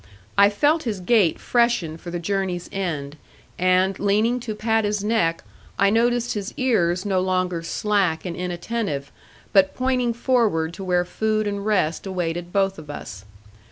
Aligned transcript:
I 0.35 0.49
felt 0.49 0.81
his 0.81 0.99
gait 0.99 1.37
freshen 1.39 1.95
for 1.95 2.09
the 2.09 2.17
journey's 2.17 2.67
end, 2.73 3.17
and 3.59 3.99
leaning 3.99 4.39
to 4.39 4.55
pat 4.55 4.83
his 4.83 5.03
neck 5.03 5.43
I 5.77 5.91
noticed 5.91 6.33
his 6.33 6.55
ears 6.57 7.05
no 7.05 7.19
longer 7.19 7.61
slack 7.61 8.25
and 8.25 8.35
inattentive, 8.35 9.11
but 9.53 9.75
pointing 9.75 10.13
forward 10.15 10.73
to 10.73 10.83
where 10.83 11.05
food 11.05 11.45
and 11.45 11.63
rest 11.63 12.07
awaited 12.07 12.51
both 12.51 12.79
of 12.79 12.89
us. 12.89 13.25